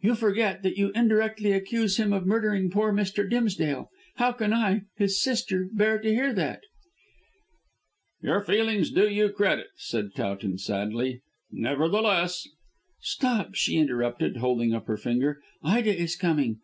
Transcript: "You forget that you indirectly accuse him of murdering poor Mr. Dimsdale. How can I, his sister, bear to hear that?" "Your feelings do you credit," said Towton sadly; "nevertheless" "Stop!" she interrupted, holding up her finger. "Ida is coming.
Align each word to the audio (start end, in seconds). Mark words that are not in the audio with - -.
"You 0.00 0.14
forget 0.14 0.62
that 0.62 0.78
you 0.78 0.90
indirectly 0.94 1.52
accuse 1.52 1.98
him 1.98 2.14
of 2.14 2.24
murdering 2.24 2.70
poor 2.70 2.94
Mr. 2.94 3.28
Dimsdale. 3.28 3.90
How 4.14 4.32
can 4.32 4.54
I, 4.54 4.84
his 4.96 5.20
sister, 5.20 5.68
bear 5.70 5.98
to 5.98 6.14
hear 6.14 6.32
that?" 6.32 6.62
"Your 8.22 8.40
feelings 8.40 8.90
do 8.90 9.06
you 9.06 9.28
credit," 9.28 9.68
said 9.76 10.14
Towton 10.14 10.56
sadly; 10.56 11.20
"nevertheless" 11.52 12.48
"Stop!" 13.02 13.54
she 13.54 13.76
interrupted, 13.76 14.38
holding 14.38 14.72
up 14.72 14.86
her 14.86 14.96
finger. 14.96 15.42
"Ida 15.62 15.94
is 15.94 16.16
coming. 16.16 16.60